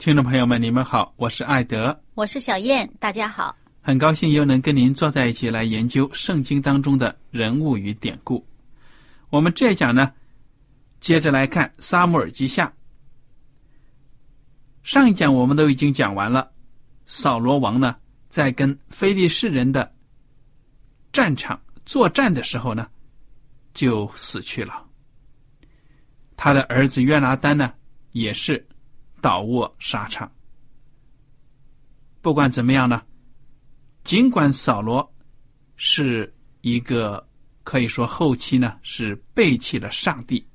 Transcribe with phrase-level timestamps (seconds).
[0.00, 8.42] 听众朋友们，你们好，我是艾德，我是小燕，大家好，很高兴又能跟您坐在一起来研究圣经当中的人物与典故。
[9.28, 10.10] 我们这一讲呢。
[11.00, 12.66] 接着来看《撒母耳记下》。
[14.82, 16.50] 上一讲我们都已经讲完了，
[17.04, 17.94] 扫罗王呢
[18.30, 19.94] 在跟非利士人的
[21.12, 22.88] 战场作战的时候呢，
[23.74, 24.82] 就死去了。
[26.38, 27.74] 他的儿子约拿丹呢
[28.12, 28.66] 也是
[29.20, 30.30] 倒卧沙场。
[32.20, 33.02] 不管怎么样呢，
[34.04, 35.10] 尽管扫罗
[35.76, 37.26] 是一个
[37.62, 40.46] 可以说后期呢是背弃了上帝。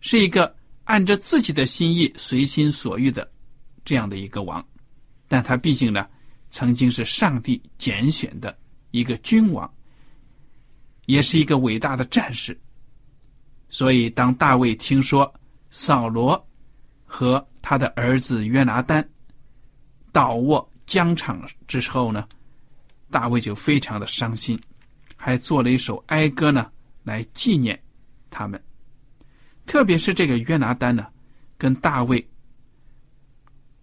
[0.00, 0.54] 是一个
[0.84, 3.30] 按照自己的心意、随心所欲的
[3.84, 4.62] 这样的一个王，
[5.28, 6.08] 但他毕竟呢，
[6.50, 8.58] 曾经是上帝拣选的
[8.90, 9.72] 一个君王，
[11.06, 12.60] 也是一个伟大的战士。
[13.68, 15.32] 所以，当大卫听说
[15.70, 16.44] 扫罗
[17.04, 19.08] 和他的儿子约拿丹
[20.10, 22.28] 倒卧疆场之后呢，
[23.10, 24.60] 大卫就非常的伤心，
[25.16, 26.70] 还做了一首哀歌呢，
[27.04, 27.80] 来纪念
[28.28, 28.62] 他们。
[29.64, 31.06] 特别是这个约拿丹呢，
[31.56, 32.28] 跟大卫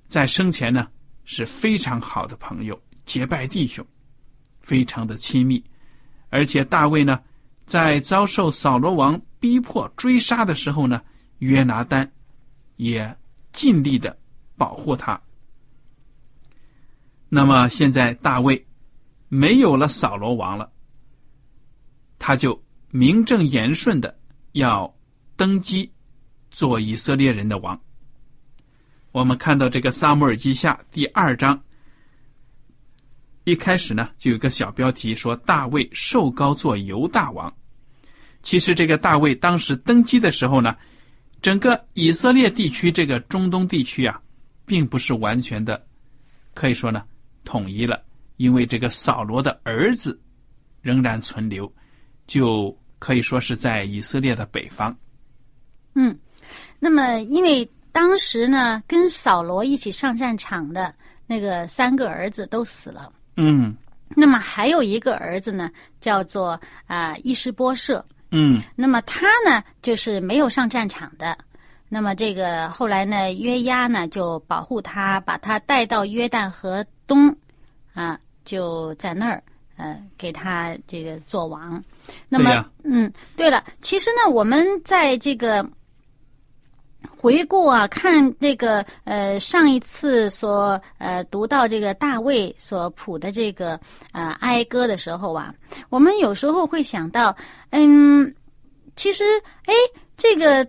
[0.07, 0.88] 在生前呢
[1.23, 3.85] 是非常好的朋友，结拜弟兄，
[4.59, 5.63] 非常的亲密。
[6.29, 7.19] 而且大卫呢，
[7.66, 11.01] 在遭受扫罗王逼迫追杀的时候呢，
[11.40, 12.11] 约拿丹
[12.75, 13.17] 也
[13.51, 14.17] 尽力的
[14.55, 15.19] 保护他。
[17.27, 18.65] 那么现在大卫
[19.27, 20.71] 没有了扫罗王了，
[22.17, 22.61] 他就
[22.91, 24.17] 名正言顺的
[24.51, 24.93] 要。
[25.39, 25.89] 登基
[26.51, 27.81] 做以色列人的王。
[29.13, 31.63] 我们看到这个《撒母耳记下》第二章
[33.45, 37.55] 一开始呢，就有个小标题说大卫受高做犹大王。
[38.43, 40.75] 其实这个大卫当时登基的时候呢，
[41.41, 44.22] 整个以色列地区这个中东地区啊，
[44.66, 45.81] 并不是完全的，
[46.53, 47.03] 可以说呢
[47.45, 48.01] 统一了，
[48.38, 50.19] 因为这个扫罗的儿子
[50.81, 51.72] 仍然存留，
[52.28, 54.95] 就可以说是在以色列的北方。
[55.95, 56.17] 嗯，
[56.78, 60.94] 那么因为当时呢，跟扫罗一起上战场的
[61.25, 63.11] 那个三个儿子都死了。
[63.38, 63.75] 嗯，
[64.09, 68.05] 那么还有一个儿子呢，叫做啊伊施波设。
[68.31, 71.38] 嗯，那么他呢，就是没有上战场的。
[71.88, 77.35] 那么这个后来呢，约押呢就保护他，把他带到约旦河东，
[77.94, 79.41] 啊，就在那儿
[79.78, 81.84] 呃给他这个做王。
[82.28, 85.67] 那么，嗯，对了，其实呢，我们在这个。
[87.07, 93.79] 回顾啊，看那个呃，上一次所呃读到这个大卫所谱的这个
[94.13, 95.53] 呃哀歌的时候啊，
[95.90, 97.35] 我们有时候会想到，
[97.72, 98.34] 嗯，
[98.96, 99.23] 其实
[99.66, 99.73] 哎，
[100.17, 100.63] 这个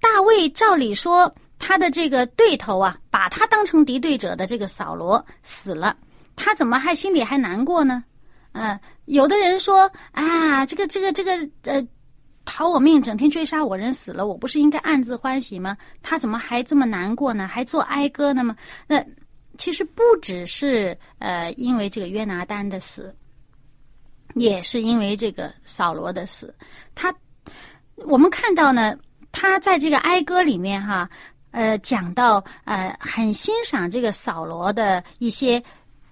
[0.00, 5.96] 大卫照理说他的这个对头啊，把他当成敌对者的这个扫罗死了，
[6.36, 8.04] 他怎么还心里还难过呢？
[8.52, 11.32] 嗯，有的人说啊，这个这个这个
[11.64, 11.86] 呃。
[12.44, 15.76] 逃我命，整天追杀我，人死了，我不是应该暗自欢喜吗？
[16.02, 17.48] 他怎么还这么难过呢？
[17.48, 18.56] 还做哀歌呢吗？
[18.86, 19.04] 那
[19.56, 23.14] 其实不只是呃，因为这个约拿丹的死，
[24.34, 26.54] 也是因为这个扫罗的死，
[26.94, 27.14] 他
[27.96, 28.96] 我们看到呢，
[29.30, 31.08] 他在这个哀歌里面哈，
[31.52, 35.62] 呃，讲到呃，很欣赏这个扫罗的一些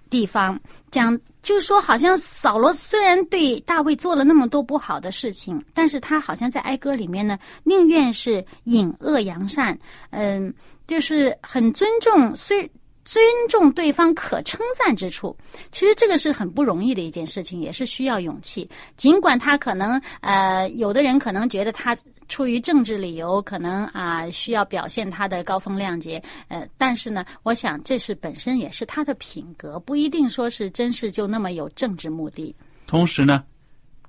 [0.08, 0.58] 地方，
[0.90, 9.76] 讲就是说，好像扫罗虽然对大卫做了那么多不好的事情，但是他好像在哀歌里面呢，宁愿是隐恶扬善，
[10.10, 10.54] 嗯，
[10.86, 12.70] 就是很尊重虽。
[13.04, 15.36] 尊重对方可称赞之处，
[15.72, 18.68] 其实这个是很不容易的一件事情，也是需要勇气。
[18.96, 21.96] 尽管他可能呃，有的人可能觉得他
[22.28, 32.54] 出于政治理由，可能啊需要表现他的高风亮节，呃，但是呢，我想这是本身也是他的品格，不一定说是真是就那么有政治目的。
[32.86, 33.42] 同时呢，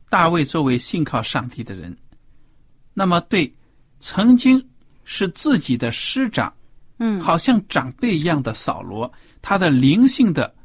[0.09, 1.97] 大卫作为信靠上帝的人，
[2.93, 3.51] 那么对
[3.99, 4.63] 曾经
[5.03, 6.53] 是自己的师长。
[7.05, 9.11] 嗯，好像长辈一样的扫罗，
[9.41, 10.55] 他的灵性的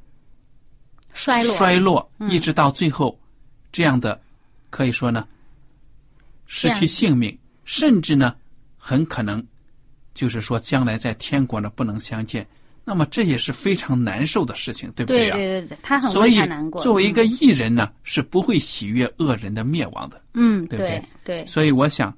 [1.12, 3.19] 衰落，衰落，一直到最后，
[3.73, 4.20] 这样的
[4.70, 5.26] 可以说呢，
[6.46, 8.37] 失去性命，甚至呢，
[8.76, 9.44] 很可能
[10.14, 12.46] 就是说将来在天国呢不能相见。
[12.85, 15.35] 那么这也是非常难受的事情，对不对呀？
[15.35, 16.38] 对对对，他很所以。
[16.81, 20.23] 作为一个艺人呢，是不会喜悦恶人的灭亡的。
[20.35, 21.05] 嗯，对不对？
[21.25, 21.46] 对。
[21.46, 22.17] 所以我想，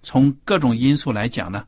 [0.00, 1.66] 从各种因素来讲呢，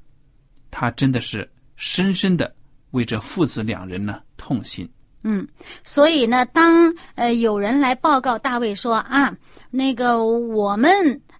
[0.70, 1.50] 他真的是。
[1.76, 2.54] 深深的
[2.90, 4.88] 为这父子两人呢痛心。
[5.26, 5.48] 嗯，
[5.82, 9.34] 所以呢，当呃有人来报告大卫说啊，
[9.70, 10.90] 那个我们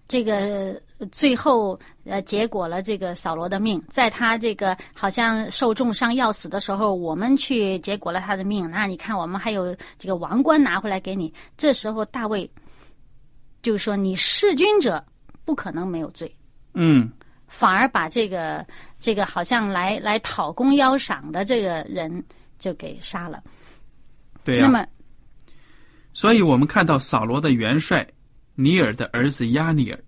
[0.07, 8.67] 这个最后呃结果了这个扫罗的命，在他这个好像受重伤要死的时候，我们去结果了他的命。
[8.71, 11.31] 那你看，我们还有这个王冠拿回来给你。
[11.55, 12.49] 这时候大卫
[13.61, 15.03] 就说：“你弑君者
[15.43, 16.35] 不可能没有罪。”
[16.73, 17.07] 嗯。
[17.47, 18.65] 反而把这个
[18.99, 22.23] 这个好像来来讨公邀赏的这个人
[22.57, 23.41] 就给杀了。
[24.43, 24.65] 对呀。
[24.65, 24.85] 那么，
[26.13, 28.05] 所以我们看到扫罗的元帅
[28.55, 29.99] 尼尔的儿子亚尼尔，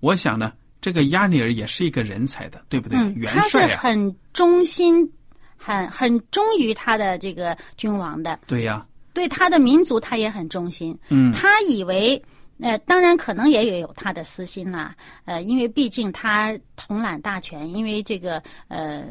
[0.00, 2.98] 我想呢，这个亚尼尔也是一个人才的，对不对？
[2.98, 5.10] 嗯，元帅他是很忠心、
[5.56, 8.38] 很很忠于他的这个君王的。
[8.46, 8.86] 对呀。
[9.12, 10.98] 对他的民族，他也很忠心。
[11.08, 11.32] 嗯。
[11.32, 12.22] 他以为。
[12.60, 19.04] 呃，当然可能也有他的私心啦，呃，因为毕竟他统揽大权，因为这个呃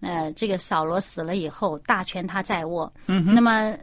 [0.00, 2.92] 呃，这个扫罗死了以后，大权他在握。
[3.06, 3.34] 嗯。
[3.34, 3.74] 那么，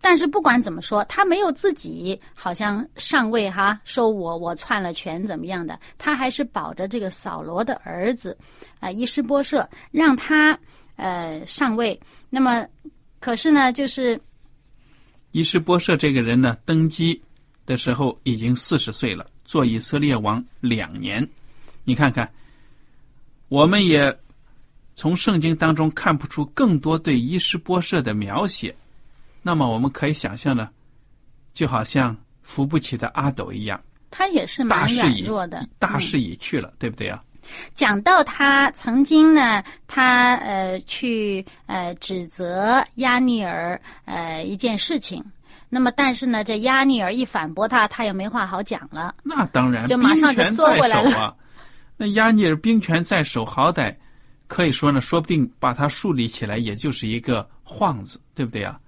[0.00, 8.38] 但是不管怎么说，他没有自己好像上位哈，说我我篡了权怎么样的，他还是保着这个扫罗的儿子
[8.78, 10.56] 啊伊施波设，让他
[10.94, 12.00] 呃上位。
[12.28, 12.64] 那么，
[13.18, 14.18] 可是呢，就是
[15.32, 17.20] 伊施波设这个人呢，登基。
[17.70, 21.24] 的时候已经四十岁了，做以色列王两年，
[21.84, 22.28] 你看看，
[23.46, 24.18] 我们也
[24.96, 28.74] 从圣经当中看不出更多对伊施波设的描写，
[29.40, 30.68] 那么我们可以想象呢，
[31.52, 33.80] 就好像扶不起的阿斗一样，
[34.10, 37.22] 他也是蛮软弱的，大势已去了，对不对啊？
[37.72, 45.24] 讲到他曾经呢，他呃去呃指责亚尼尔呃一件事情。
[45.72, 49.14] 那么，但是呢，这亚尼尔一反驳他，他也没话好讲了。
[49.22, 51.36] 那当然，就马上就缩回来了。
[51.96, 53.94] 那亚尼尔兵权在手，好歹
[54.48, 58.80] 可以说呢，说不定把他树立起来，也就是一个幌子，对不对啊？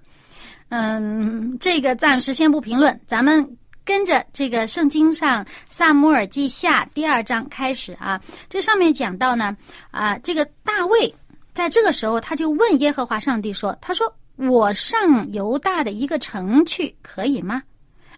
[0.71, 3.01] 嗯，这个暂时先不评论。
[3.07, 3.49] 咱们
[3.85, 8.21] 跟着这个圣经上《萨姆尔记下》第二章开始啊。
[8.49, 9.57] 这上面讲到呢，
[9.93, 11.15] 啊，这个大卫
[11.55, 17.63] 在这个时候他就问耶和华上帝说：“他说。”我上犹大的一个城去，可以吗？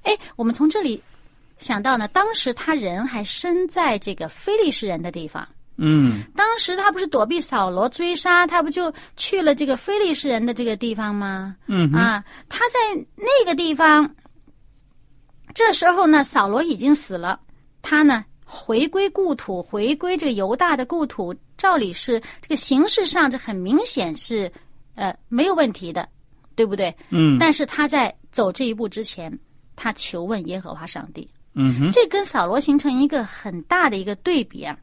[0.02, 1.02] 哎，我们从这里
[1.59, 5.47] 想到呢，当时他人还身在这个非利士人的地方。
[5.76, 11.56] 嗯，当时他不是躲避扫罗追杀，他不就去了这个非利士人的这个地方吗？
[11.66, 14.09] 嗯啊，他在那个地方，
[15.52, 17.40] 这时候呢，扫罗已经死了，
[17.83, 24.50] 他呢回归故土，回归这个犹大的故土，照理是这个形式上，这很明显是。
[24.94, 26.08] 呃，没有问题的，
[26.54, 26.94] 对不对？
[27.10, 27.36] 嗯。
[27.38, 29.32] 但是他在走这一步之前，
[29.76, 31.28] 他求问耶和华上帝。
[31.54, 31.90] 嗯哼。
[31.90, 34.76] 这跟扫罗形成一个很大的一个对比啊。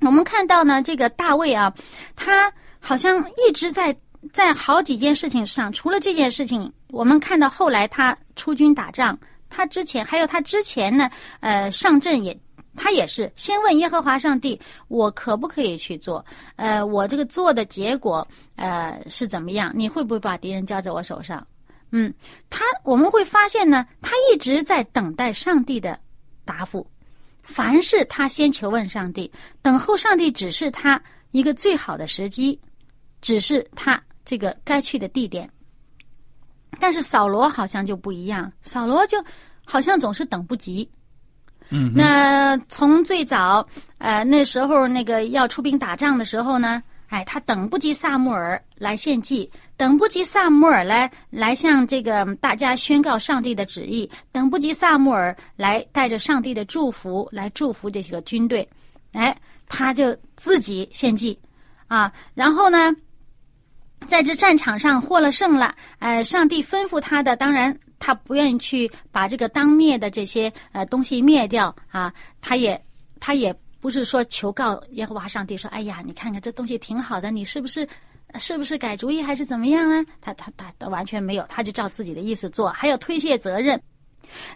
[0.00, 1.72] 我们看到呢，这个大卫啊，
[2.14, 3.96] 他好像一直在
[4.32, 11.10] 在好几件事情上，除了这件事情，我们看到后来他出军打仗，他之前还有他之前呢，
[11.40, 12.38] 呃，上阵也。
[12.76, 16.24] 他也是先问耶和华上帝：“我可不可以去做？
[16.56, 19.72] 呃，我这个做的结果，呃，是怎么样？
[19.74, 21.44] 你会不会把敌人交在我手上？”
[21.92, 22.12] 嗯，
[22.50, 25.98] 他我们会发现呢，他一直在等待上帝的
[26.44, 26.86] 答复。
[27.42, 29.30] 凡是他先求问上帝，
[29.62, 32.60] 等候上帝指示他一个最好的时机，
[33.20, 35.48] 指示他这个该去的地点。
[36.80, 39.24] 但是扫罗好像就不一样，扫罗就
[39.64, 40.90] 好像总是等不及。
[41.70, 43.66] 嗯，那从最早，
[43.98, 58.68] 呃，那时候那个要出兵打仗的时候呢，哎，他等不及萨穆尔来献祭，等不及萨穆尔来来向这个大家宣告上帝的旨意，等不及萨穆尔来带着上帝的祝福来祝福这些个军队，
[59.12, 59.36] 哎，
[59.68, 61.36] 他就自己献祭，
[61.88, 62.94] 啊，然后呢，
[64.06, 72.80] 在这战场上获了胜了，呃，上帝吩咐他的，当然他不愿意去把这个当灭的这些呃东西灭掉啊，他也
[73.20, 77.86] 他也不是说求告耶和华上帝说，哎呀，你看看这东西挺好的，你是不是
[78.38, 80.04] 是不是改主意还是怎么样啊？
[80.20, 83.80] 他他他他完全没有，他就照自己的意思做，还有推卸责任。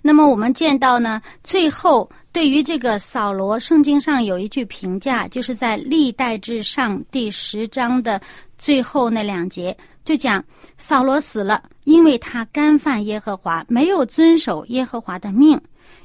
[0.02, 8.20] 那么我们见到呢，最后对于这个扫罗，圣经上有一句评价，就是在历代志上第十章的
[8.58, 10.44] 最后那两节，就讲
[10.76, 15.60] 扫罗死了，因为他干犯耶和华，没有遵守耶和华的命，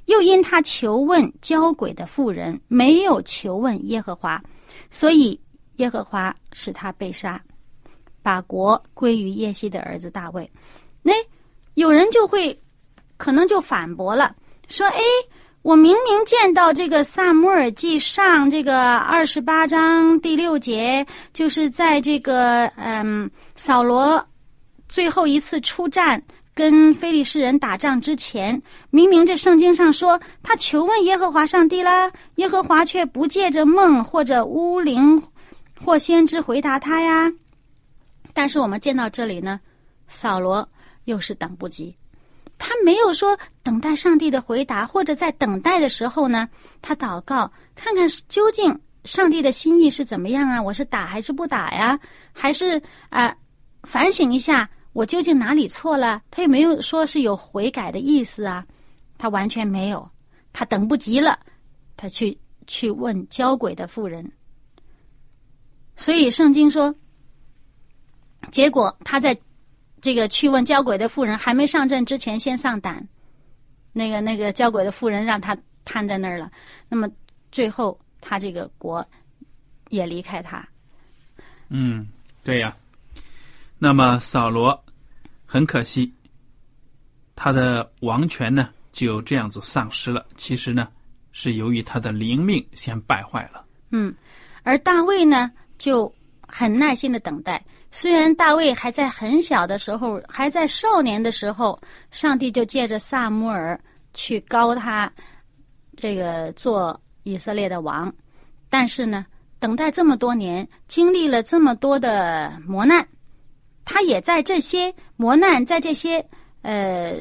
[0.06, 4.42] 又因他求问交鬼的妇人，没有求问耶和华，
[4.90, 5.40] 所以
[5.78, 7.42] 耶和华使他被杀，
[8.22, 10.50] 把国归于耶西的儿子大卫。
[11.02, 11.14] 那
[11.76, 12.58] 有人就会。
[13.18, 14.36] 可能就反驳了，
[14.68, 15.00] 说：“哎，
[15.62, 24.22] 我明明见到这个《萨姆尔记上》这个二十八章第六节，就是在这个嗯扫罗
[24.96, 26.24] 最后一次出战
[26.54, 28.62] 跟非利士人打仗之前，
[28.92, 35.22] 明明这圣经上说他求问耶和华上帝啦，耶和华却不借着梦或者巫灵
[35.84, 37.30] 或先知回答他呀。
[38.34, 39.60] 但是我们见到这里呢，
[40.08, 40.66] 扫罗
[41.04, 41.94] 又是等不及。”
[42.58, 46.48] 他没有说等待上帝的回答，或者在等待的时候呢，
[46.82, 48.74] 他祷告看看究竟
[49.04, 50.62] 上帝的心意是怎么样啊？
[50.62, 52.00] 我是打还是不打呀？
[52.32, 53.36] 还是啊
[53.84, 56.24] 反省一下我究竟哪里错了？
[56.32, 58.66] 他也没有说是有悔改的意思啊，
[59.18, 60.10] 他完全没有，
[60.54, 61.38] 他等不及了，
[61.98, 64.32] 他去去问交鬼的妇人。
[65.98, 66.96] 所以圣经说，
[68.52, 69.38] 结果他在。
[70.02, 73.08] 这个去问交鬼的妇人还没上阵之前先上胆，
[73.92, 76.52] 那个那个交鬼的妇人让他瘫在那儿了。
[76.88, 77.10] 那么
[77.52, 79.04] 最后他这个国
[79.90, 80.64] 也离开他。
[81.70, 82.08] 嗯，
[82.44, 82.78] 对呀。
[83.80, 84.80] 那么扫罗
[85.46, 86.14] 很可惜，
[87.36, 90.26] 他的王权呢就这样子丧失了。
[90.36, 90.88] 其实呢
[91.32, 93.66] 是由于他的灵命先败坏了。
[93.92, 94.14] 嗯，
[94.64, 96.14] 而大卫呢就
[96.48, 97.64] 很耐心的等待。
[97.92, 101.80] 虽然大卫还在很小的时候，还在少年的时候，
[102.12, 103.80] 上帝就借着萨摩尔
[104.14, 105.10] 去高他，
[105.96, 108.14] 这个做以色列的王。
[108.70, 109.26] 但是呢，
[109.60, 113.08] 等待这么多年，经历了这么多的磨难，
[113.86, 116.18] 他也在这些磨难，在这些
[116.64, 117.16] 呃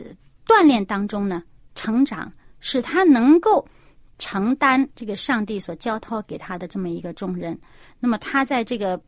[0.45, 1.45] 锻炼当中呢
[1.77, 3.65] 成长，使他能够
[4.19, 7.57] 承担这个上帝所交托给他的这么一个重任。
[8.01, 9.01] 那么他在这个。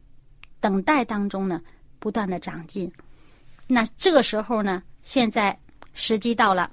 [0.58, 1.60] 等待当中呢，
[2.00, 2.90] 不断的长进。
[3.68, 5.56] 那这个时候呢，现在
[5.92, 6.68] 时机到了，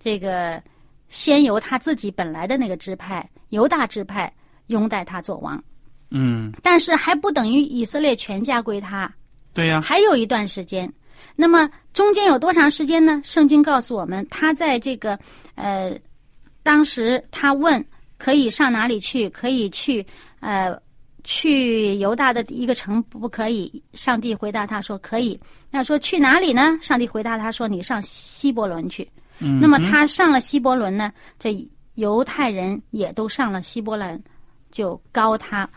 [0.00, 0.60] 这个
[1.06, 4.32] 先由他自己本来的那个支派犹大支派
[4.68, 5.62] 拥戴他做王。
[6.10, 6.50] 嗯。
[6.62, 9.14] 但是还不等于以色列全家归他。
[9.56, 9.80] 对呀。
[9.80, 10.88] 还有一段时间。
[11.34, 13.20] 那么中间有多长时间呢？
[13.24, 15.18] 圣经告诉我们，他在这个
[15.56, 15.98] 呃，
[16.62, 17.84] 当时他问
[18.16, 20.06] 可以上哪里去，可以去
[20.38, 20.80] 呃。
[21.28, 23.82] 去犹大的一个城不可以？
[23.94, 25.36] 上帝回答他说可以。
[25.72, 26.78] 那说去哪里呢？
[26.80, 29.10] 上帝回答他说你上希伯伦去。
[29.60, 31.12] 那么他上了希伯伦呢？
[31.36, 34.22] 这犹太人也都上了希伯伦，
[34.70, 35.68] 就高他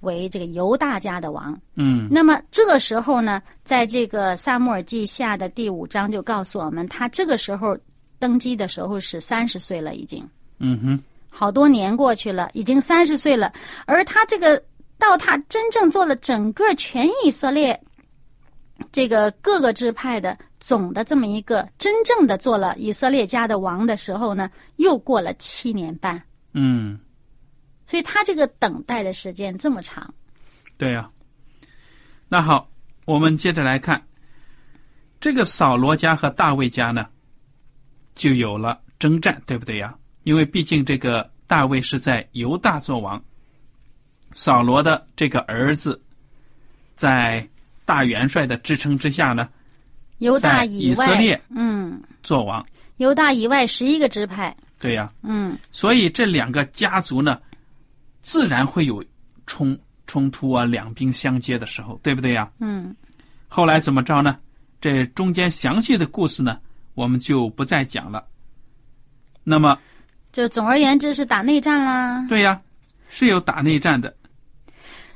[0.00, 1.58] 为这个犹大家的王。
[1.74, 2.08] 嗯。
[2.10, 7.76] 那么这个时候呢，在这个撒母耳记下的第五章就告诉我们，他这个时候
[8.18, 10.26] 登基的时候是三十岁了，已经。
[10.58, 11.02] 嗯哼。
[11.28, 13.52] 好多年过去了，已经三十岁了，
[13.86, 14.62] 而他这个。
[14.98, 17.78] 到他真正做了整个全以色列
[18.90, 26.18] 这个各个支派的总的这么一个真正的做了以色列家的王的时候呢，又过了七年半。
[26.54, 26.98] 嗯，
[27.86, 30.12] 所以他这个等待的时间这么长。
[30.76, 31.08] 对呀。
[32.28, 32.68] 那好，
[33.04, 34.04] 我们接着来看
[35.20, 37.06] 这个扫罗家和大卫家呢，
[38.16, 39.96] 就有了征战，对不对呀？
[40.24, 43.22] 因为毕竟这个大卫是在犹大做王。
[44.34, 46.02] 扫罗的这个儿子，
[46.96, 47.48] 在
[47.84, 49.48] 大元帅的支撑之下呢，
[50.18, 52.66] 犹大以色列，嗯，做王。
[52.96, 54.54] 犹大以外十一个支派。
[54.80, 55.12] 对呀。
[55.22, 55.56] 嗯。
[55.70, 57.40] 所以这两个家族呢，
[58.26, 59.02] 自然会有
[59.46, 59.78] 冲
[60.08, 62.50] 冲突啊，两兵相接的时候，对不对呀？
[62.58, 62.92] 嗯。
[63.46, 64.36] 后来怎么着呢？
[64.80, 66.58] 这中间详细的故事呢，
[66.94, 68.26] 我们就不再讲了。
[69.44, 69.78] 那么，
[70.32, 72.26] 就总而言之是打内战啦。
[72.28, 72.60] 对呀，
[73.08, 74.12] 是有打内战的。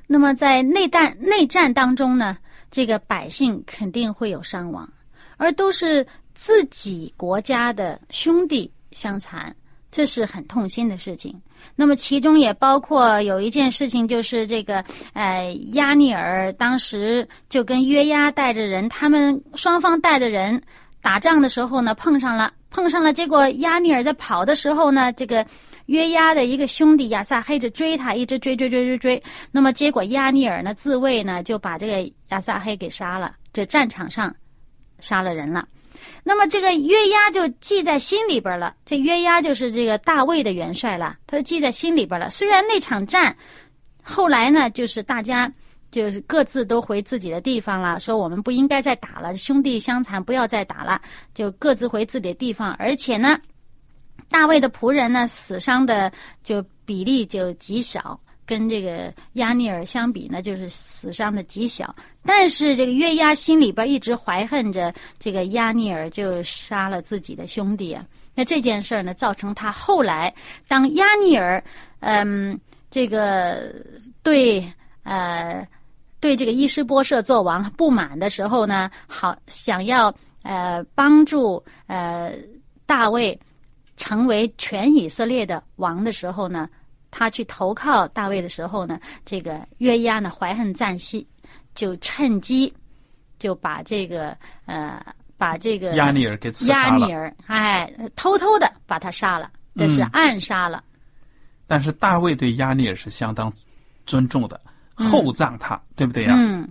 [0.07, 2.39] 那么在内战内战当中呢，
[2.71, 4.89] 这个百姓肯定会有伤亡，
[5.37, 9.53] 而都是自己国家的兄弟相残，
[9.91, 11.37] 这是很痛心的事情。
[11.77, 20.61] 那么其中也包括有一件事情，就是这个呃亚尼尔当时就跟约押带着人，他们双方带的人
[21.03, 25.45] 打仗的时候呢碰上了，碰上了，结果亚尼尔在跑的时候呢，这个
[25.87, 34.35] 约押的一个兄弟亚撒黑就追他，一直追追追追追，那么结果亚尼尔呢自卫呢就把这个亚撒黑给杀了，这战场上
[35.01, 35.67] 杀了人了。
[36.23, 38.75] 那么这个约押就记在心里边了。
[38.85, 42.29] 这约押就是这个大卫的元帅了，他就记在心里边了。
[42.31, 43.37] 虽然那场战
[44.03, 45.53] 后来呢，就是大家
[45.91, 51.01] 就是各自都回自己的地方了，说我们不应该再打了，兄弟相残，不要再打了，
[51.35, 52.73] 就各自回自己的地方。
[52.75, 53.39] 而且呢，
[54.29, 58.19] 大卫的仆人呢，死伤的就比例就极少。
[58.51, 61.95] 跟这个亚尼尔相比呢，就是死伤的极小。
[62.25, 68.05] 但是这个约押心里边一直怀恨着这个亚尼尔，就杀了自己的兄弟啊。
[68.35, 70.35] 那这件事儿呢，造成他后来
[70.67, 71.63] 当亚尼尔，
[72.01, 72.59] 嗯，
[72.91, 73.73] 这个
[74.25, 74.61] 对
[75.05, 75.65] 呃
[76.19, 82.33] 对这个伊施波设做王不满的时候呢，好想要呃帮助呃
[82.85, 83.39] 大卫
[83.97, 86.69] 成为全以色列的王的时候呢。
[87.11, 91.27] 他去投靠大卫的时候呢，这个约押呢怀恨在心，
[91.75, 92.73] 就趁机
[93.39, 94.37] 就把这个
[94.67, 95.05] 呃
[95.37, 97.01] 把这个亚尼尔给刺杀了。
[97.01, 100.85] 亚尼尔哎，偷偷的把他杀了，这是暗杀了。
[101.67, 103.53] 但是大卫对亚尼尔是相当
[104.07, 104.61] 尊重的，
[104.95, 106.35] 厚葬他，对不对呀？
[106.37, 106.69] 嗯。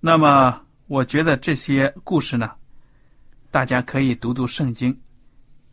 [0.00, 2.50] 那么，我觉得这些故事呢，
[3.50, 4.98] 大家可以读读圣经，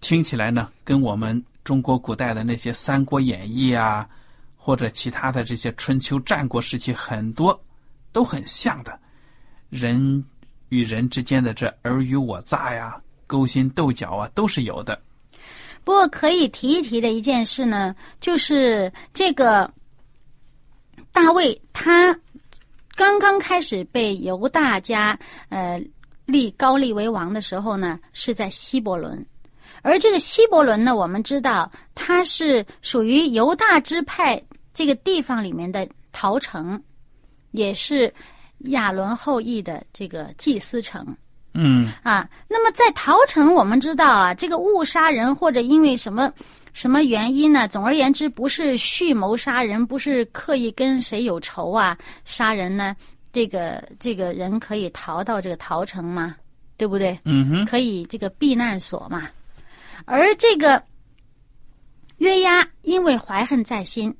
[0.01, 1.43] 听起来呢，跟我们。
[1.69, 4.09] 中国古代的那些《三国演义》啊，
[4.57, 7.63] 或者其他的这些春秋战国时期，很多
[8.11, 8.99] 都很像的，
[9.69, 10.25] 人
[10.69, 14.99] 与人之间的这尔虞我诈呀、勾心斗角啊，都是有的。
[15.83, 19.71] 不过可以提一提的一件事呢，就是这个
[21.11, 22.19] 大卫他
[22.95, 25.15] 刚刚开始被犹大家
[25.49, 25.79] 呃
[26.25, 29.23] 立高立为王的时候呢，是在希伯伦。
[29.81, 34.41] 而这个希伯伦呢，我们知道它是属于犹大支派
[34.73, 36.81] 这个地方里面的陶城，
[37.51, 38.13] 也是
[38.65, 41.05] 亚伦后裔的这个祭司城。
[41.53, 46.31] 嗯啊，那么在陶城，我们知道啊，这个误杀人或者因为什么
[46.73, 47.67] 什么原因呢？
[47.67, 52.95] 总而言之，不是蓄谋杀人，不是刻意跟谁有仇啊杀人呢？
[53.33, 56.35] 这个这个人可以逃到这个陶城吗？
[56.77, 57.19] 对不对？
[57.25, 59.27] 嗯哼，可以这个避难所嘛。
[60.05, 60.81] 而这个
[62.17, 64.15] 约押因为怀恨在心，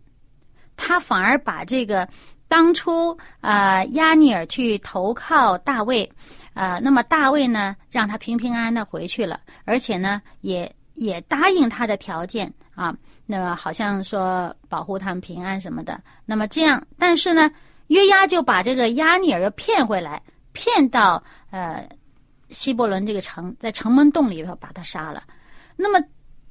[0.77, 2.07] 他反而把这个
[2.47, 6.09] 当初啊亚尼尔去投靠大卫，
[6.53, 16.01] 啊，那么大卫呢让他平平安安的回去了，而且呢也也答应他的条件啊，那么好像说保护他们平安什么的。
[16.25, 17.51] 那么这样，但是呢
[17.87, 20.21] 约押就把这个亚尼尔又骗回来，
[20.53, 21.87] 骗到呃
[22.49, 25.23] 希伯伦这个城，在城门洞里头把他杀了。
[25.81, 25.97] 那么，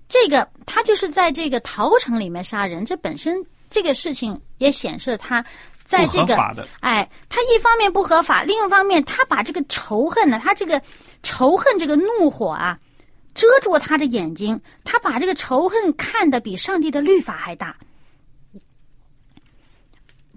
[0.09, 5.45] 这个他就是在这个陶城里面杀人，这本身这个事情也显示他
[5.85, 6.35] 在这个
[6.81, 10.81] 哎，他一方面不合法，另一方面他把这个仇恨呢，他这个
[11.23, 12.79] 仇恨这个怒火啊，
[13.35, 17.77] 遮住了他的眼睛，他把这个仇恨看得比上帝的律法还大。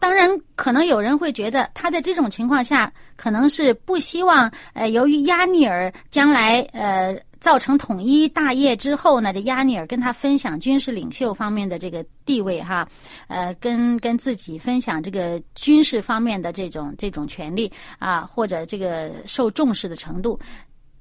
[0.01, 7.17] 当然，可能有人会觉得他在这种情况下，可能是不希望呃，由于压尼尔将来呃。
[7.41, 12.87] 造成统一大业之后呢，这亚尼尔跟他分享军事领袖方面的这个地位哈，
[13.27, 20.39] 呃，跟跟自己分享这个军事方面的这种这种权利啊，或者这个受重视的程度。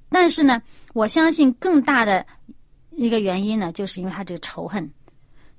[0.09, 0.61] 但是呢，
[0.94, 2.26] 我相信更大的
[2.90, 4.90] 一个原因呢，就是因为他这个仇恨。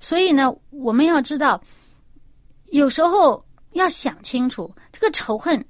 [0.00, 1.62] 所以呢，我们要知道，
[2.72, 3.42] 有时候
[3.74, 5.64] 要想清楚这个仇恨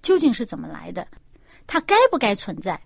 [0.00, 1.06] 究竟是怎么来的，
[1.66, 2.80] 它该不该存在。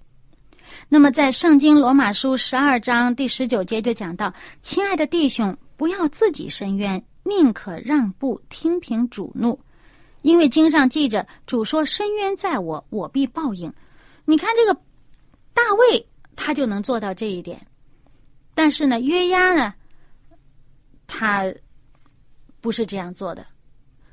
[0.89, 9.59] 那么，在《圣经·罗马书》十二章第十九节就讲到：“亲爱的弟兄，不要自己伸冤，宁可让步，听凭主怒，
[10.23, 13.73] 因为经上记着，主说：‘深渊在我，我必报应。’
[14.25, 14.81] 你看这个
[15.53, 17.61] 大卫，他就能做到这一点。
[18.55, 19.75] 但是呢，约押呢，
[21.07, 21.45] 他
[22.61, 23.47] 不是这样做的。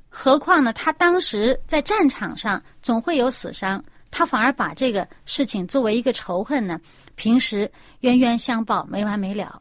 [0.09, 6.80] 何况呢，他当时在战场上总会有死伤。”他反而把这个事情作为一个仇恨呢，
[7.15, 7.71] 平时
[8.02, 9.60] 冤冤相报没完没了，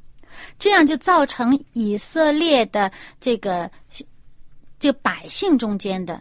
[0.58, 3.70] 这样就造成以色列的这个
[4.78, 6.20] 这百姓中间的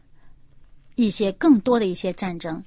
[0.95, 2.63] 一些更多的一些战争，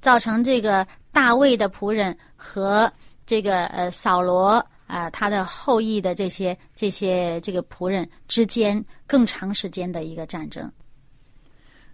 [0.00, 2.90] 造成这个大卫的仆人和
[3.26, 10.70] 这个呃扫罗啊、他的后裔的这些这些这个仆人之间更长时间的一个战争。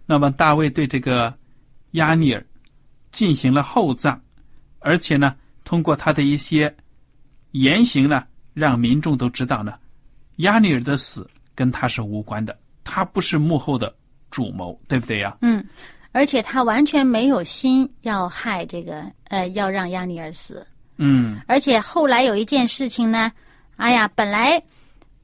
[0.05, 1.33] 那么大卫对这个
[1.91, 2.45] 亚尼尔
[3.11, 4.19] 进行了厚葬，
[4.79, 6.73] 而且呢，通过他的一些
[7.51, 9.73] 言行呢，让民众都知道呢，
[10.37, 13.93] 亚尼尔的死跟他是无关的，他不是幕后的
[14.29, 15.37] 主谋，对不对呀？
[15.41, 15.63] 嗯，
[16.11, 20.65] 而且他完全没有心要害这个呃，要让亚尼尔死。
[21.03, 23.31] 嗯而且后来有一件事情呢，
[23.75, 24.61] 哎呀，本来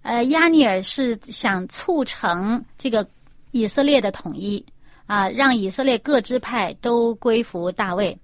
[0.01, 3.07] 呃亚尼尔是想促成这个
[3.51, 4.63] 以色列的统一
[5.07, 8.15] 啊，让以色列各支派都归服大卫，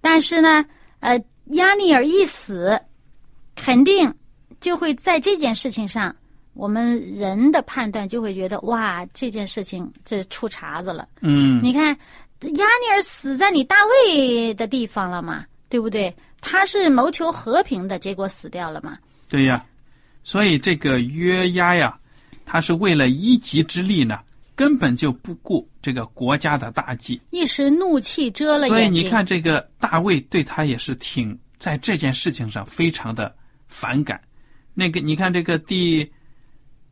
[0.00, 0.64] 但是呢，
[1.00, 1.18] 呃
[1.52, 2.78] 亚尼尔一死，
[3.56, 4.12] 肯定
[4.60, 6.14] 就会在这件事情上，
[6.54, 11.08] 我们人的判断就会觉得哇，这件事情这出岔子了。
[11.20, 16.14] 嗯你看，亚尼尔死在你大卫的地方了嘛，对不对？
[16.40, 18.98] 他是谋求和平的，结果死掉了嘛。
[19.28, 19.64] 对呀，
[20.24, 21.96] 所以这个约押呀，
[22.44, 24.18] 他是为了一己之力呢，
[24.62, 27.20] 根本就不顾这个国家的大计。
[27.30, 28.68] 一时怒气遮了眼。
[28.68, 33.34] 所以你看，这个大卫对他也是挺在这件事情上非常的
[33.66, 34.20] 反感。
[34.72, 36.08] 那个，你看这个第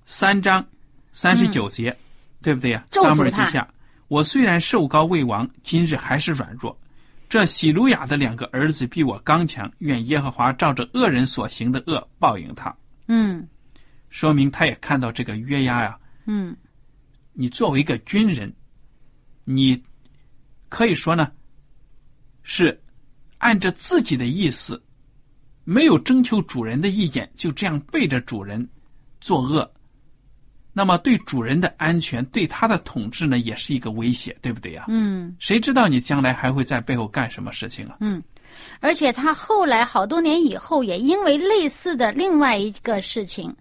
[0.04, 0.66] 三章
[1.12, 1.96] 三十九节，
[2.42, 2.84] 对不对呀？
[2.90, 3.72] 咒诅撒母耳记下，
[4.08, 6.76] 我虽然受高为王，今日还是软弱。
[7.28, 12.74] 这喜鲁雅的两个儿子比我刚强，愿耶和华照着恶人所行的恶报应他。
[13.06, 13.46] 嗯
[14.08, 16.56] 说明他也看到这个约押呀，嗯
[17.40, 18.52] 你作为一个军人，
[19.44, 19.82] 你
[20.68, 21.32] 可以说呢，
[22.42, 22.78] 是
[23.38, 24.78] 按着自己的意思，
[25.64, 28.68] 没有征求主人的意见，就这样背着主人
[29.22, 29.72] 作恶，
[30.74, 34.84] 那么对主人的安全、对他的统治呢，也是一个威胁，对不对呀？
[34.88, 37.96] 嗯谁知道你将来还会在背后干什么事情啊？
[38.00, 38.22] 嗯，
[38.80, 43.56] 而且他后来好多年以后，也因为类似的另外一个事情，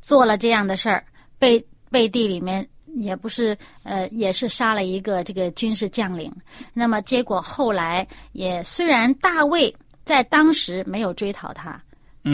[0.00, 1.04] 做了这样的事儿，
[1.38, 6.32] 背背地里面也不是呃，也是杀了一个这个军事将领。
[6.72, 9.74] 那么结果后来也虽然大卫
[10.04, 11.80] 在当时没有追讨他，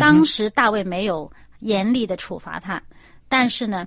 [0.01, 2.83] 当时大卫没有严厉的处罚他，
[3.29, 3.87] 但是呢，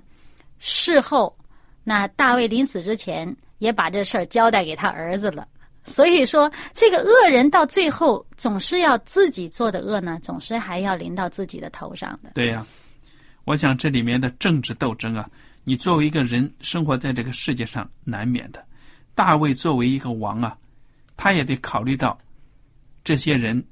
[0.58, 1.36] 事后
[1.82, 5.46] 那大卫临死之前也把这事儿交代给他儿子了。
[5.82, 12.30] 所以说，这个恶人到最后总是要自己做的恶呢，总是还要临到自己的头上的。
[12.34, 12.64] 对呀、
[13.44, 15.28] 我想这里面的政治斗争啊，
[15.70, 18.60] 你作为一个人生活在这个世界上，难免的。
[19.14, 20.58] 大卫作为一个王啊，
[21.16, 22.18] 他也得考虑到
[23.04, 23.64] 这些人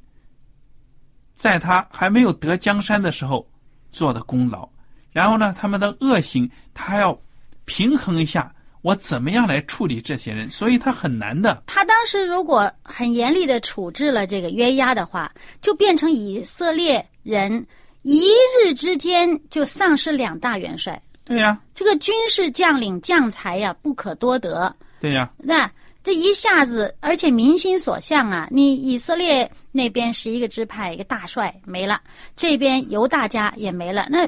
[1.34, 3.44] 在他还没有得江山的时候
[3.90, 4.68] 做的功劳，
[5.11, 7.20] 然后呢，他们的恶行，他要
[7.64, 11.64] 平衡一下，我怎么样来处理这些人，所以他很难的。
[11.66, 17.66] 他当时如果很严厉的处置了这个约押的话，就变成以色列人
[18.02, 18.30] 一
[18.62, 24.75] 日之间就丧失两大元帅，对呀、这个军事将领将才呀不可多得。
[24.99, 25.71] 对呀、那
[26.03, 28.49] 这一下子，而且民心所向啊！
[28.51, 32.01] 你以色列那边十一个支派，一个大帅没了，
[32.35, 34.27] 这边犹大家也没了，那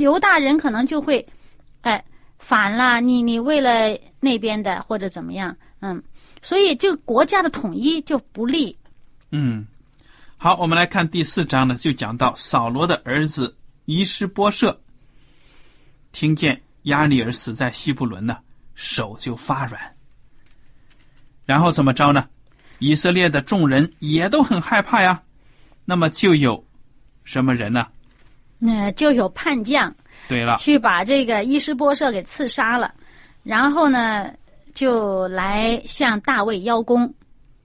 [0.00, 1.24] 犹大人可能就会，
[1.82, 2.04] 哎，
[2.38, 6.02] 反了，你你为了那边的或者怎么样，嗯，
[6.42, 8.76] 所以这个国家的统一就不利。
[9.30, 9.64] 嗯，
[10.36, 14.76] 好，我们来看第四章呢，就讲到扫罗的儿子伊施波设，
[16.14, 18.38] 听见亚利尔死在西布伦呢，
[18.76, 19.78] 手就发软。
[21.44, 22.26] 然后怎么着呢？
[22.78, 25.20] 以色列的众人也都很害怕呀。
[25.84, 26.64] 那么就有
[27.24, 27.88] 什么人呢？
[28.58, 29.94] 那、就有叛将
[30.28, 32.94] 对了，去把这个伊斯波设给刺杀了，
[33.42, 34.32] 然后呢，
[34.72, 37.12] 就来向大卫邀功，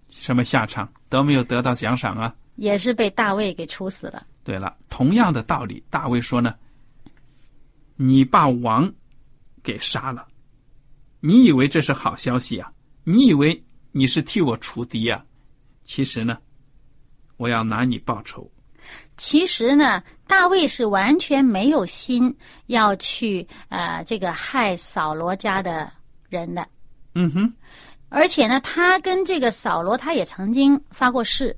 [0.10, 2.34] 什么下场都没有得到奖赏啊。
[2.56, 4.26] 也是被大卫给处死了。
[4.44, 6.54] 对了，同样的道理，大卫说呢
[8.02, 8.90] ：“你把王
[9.62, 10.26] 给杀了，
[11.20, 12.72] 你以为这是好消息啊？
[13.04, 15.22] 你以为你是替我除敌啊、
[15.84, 16.38] 其实呢，
[17.36, 18.50] 我要拿你报仇。
[19.18, 22.34] 其实呢，大卫是完全没有心
[22.68, 25.92] 要去呃这个害扫罗家的
[26.30, 26.66] 人的，
[27.16, 27.54] 嗯哼，
[28.08, 31.54] 而且呢，他跟这个扫罗他也曾经发过誓，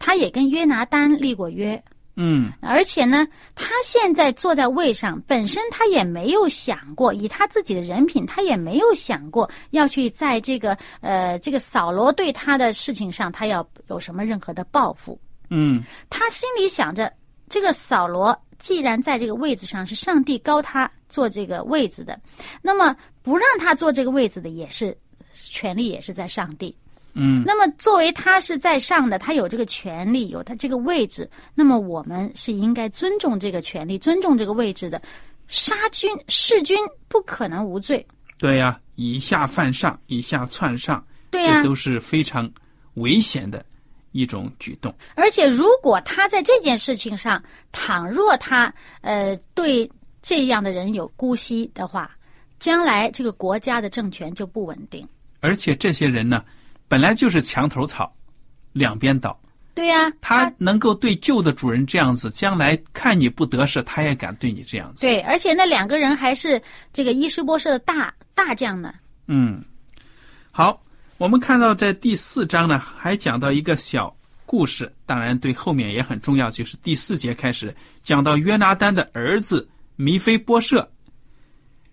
[0.00, 1.80] 他也跟约拿丹立过约，
[2.16, 15.20] 嗯而且呢，他现在坐在位上，本身他也没有想过，以他自己的人品，他也没有想过要去在这个呃这个扫罗对他的事情上，他要有什么任何的报复。
[15.50, 17.12] 嗯他心里想着，
[17.48, 22.18] 这个扫罗既然在这个位子上是上帝高他坐这个位子的，
[22.62, 24.96] 那么不让他坐这个位子的也是
[25.34, 26.74] 权利，也是在上帝。
[27.18, 35.00] 嗯那么作为他是在上的，他有这个权利，有他这个位置，那么我们是应该尊重这个权利，尊重这个位置的。
[35.48, 36.76] 杀君弑君
[37.06, 38.04] 不可能无罪，
[38.36, 42.50] 对呀、以下犯上，以下篡上，对呀、这都是非常
[42.94, 43.64] 危险的
[44.10, 44.92] 一种举动。
[45.14, 49.88] 而且，如果他在这件事情上，倘若他呃对
[50.20, 52.10] 这样的人有姑息的话，
[52.58, 55.08] 将来这个国家的政权就不稳定。
[55.38, 56.44] 而且这些人呢，
[56.88, 58.14] 本来就是墙头草，
[58.72, 59.38] 两边倒。
[59.74, 65.02] 对呀、他能够对旧的主人这样子，将来看你不得势，他也敢对你这样子。
[65.02, 66.60] 对，而且那两个人还是
[66.94, 68.94] 这个伊施波设的大大将呢。
[69.26, 69.62] 嗯，
[70.50, 70.82] 好，
[71.18, 80.90] 我们看到在第四章呢，还讲到一个小故事，当然对后面也很重要，就是第四节开始讲到约拿丹的儿子弥菲波设。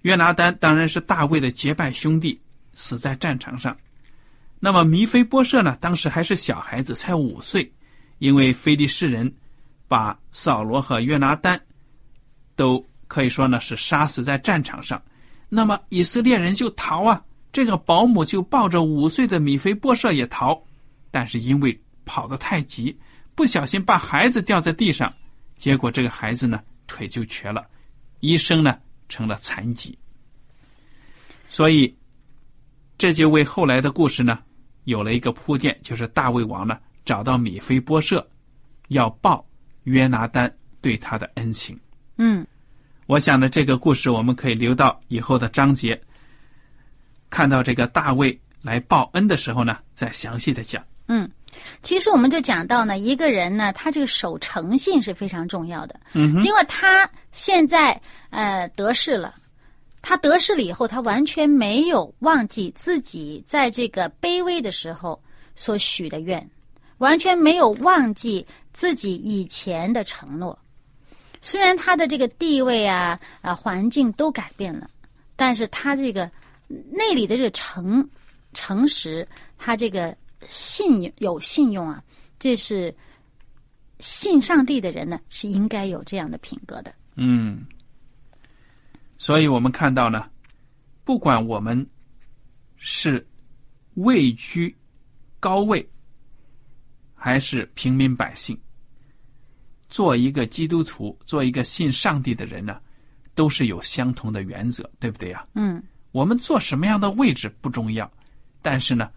[0.04, 2.40] 约拿丹当然是大卫的结拜兄弟，
[2.74, 3.76] 死在战场上。
[4.66, 7.70] 那么弥菲波设呢，当时还是小孩子，才五岁，
[8.20, 9.30] 因为非利士人
[9.90, 11.62] 把扫罗和约拿丹
[12.56, 15.04] 都可以说呢是杀死在战场上。
[15.50, 17.22] 那么以色列人就逃啊，
[17.52, 20.58] 这个保姆就抱着五岁的米菲波设也逃，
[21.12, 22.98] 但是因为跑得太急，
[23.36, 25.14] 不小心把孩子掉在地上，
[25.58, 27.68] 结果这个孩子呢腿就瘸了，
[28.22, 30.00] 一生呢成了残疾。
[31.50, 31.94] 所以
[32.98, 34.40] 这就为后来的故事呢
[34.86, 38.26] 有了一个铺垫，就是大卫王呢找到米菲波设，
[38.90, 39.46] 要报
[39.84, 41.80] 约拿丹对他的恩情。
[42.18, 42.46] 嗯，
[43.08, 46.00] 我想呢，这个故事我们可以留到以后的章节，
[47.30, 50.84] 看到这个大卫来报恩的时候呢，再详细的讲。
[51.08, 51.30] 嗯
[51.84, 56.00] 其实我们就讲到呢，一个人呢，他这个守诚信是非常重要的。
[56.14, 58.00] 嗯哼，尽管他现在
[58.32, 59.36] 呃得势了，
[60.04, 65.20] 他得势了以后，他完全没有忘记自己在这个卑微的时候
[65.56, 66.48] 所许的愿，
[66.98, 70.60] 完全没有忘记自己以前的承诺。
[71.42, 74.90] 虽然他的这个地位啊啊环境都改变了，
[75.38, 76.30] 但是他这个
[76.68, 78.08] 内里的这个诚
[78.54, 79.26] 诚实，
[79.58, 80.16] 他这个
[80.50, 82.04] 信用有信用啊，
[82.38, 82.94] 这是
[84.00, 86.94] 信上帝的人呢是应该有这样的品格的。
[87.16, 87.66] 嗯，
[89.24, 90.30] 所以我们看到呢，
[91.06, 91.88] 不管我们
[92.76, 93.26] 是
[93.94, 94.76] 位居
[95.40, 95.90] 高位，
[97.16, 98.60] 还是平民百姓，
[99.88, 102.82] 做一个基督徒，做一个信上帝的人呢，
[103.34, 105.48] 都是有相同的原则，对不对呀？
[105.54, 105.82] 嗯，
[106.12, 108.12] 我们做什么样的位置不重要，
[108.62, 109.10] 但是呢，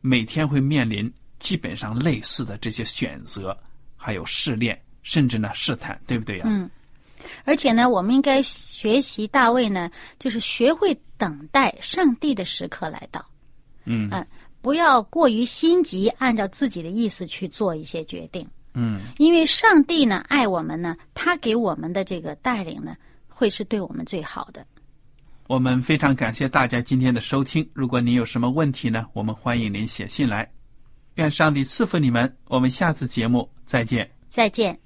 [0.00, 3.58] 每天会面临基本上类似的这些选择，
[3.96, 6.44] 还有试炼，甚至呢试探，对不对呀？
[6.46, 6.70] 嗯
[7.44, 13.24] 而且呢，我们应该学习大卫呢，就是学会等待上帝的时刻来到，
[13.84, 14.26] 嗯嗯
[14.60, 18.46] 不要过于心急，按照自己的意思去做一些决定。
[18.74, 22.96] 嗯，因为上帝呢爱我们呢，他给我们的这个带领呢，
[23.28, 24.66] 会是对我们最好的。
[25.46, 27.68] 我们非常感谢大家今天的收听。
[27.72, 30.50] 如果您有什么问题呢，我们欢迎您写信来。
[31.14, 34.10] 愿上帝赐福你们，我们下次节目再见。
[34.28, 34.85] 再见。